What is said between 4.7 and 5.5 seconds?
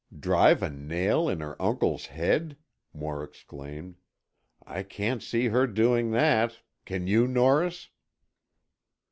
can't see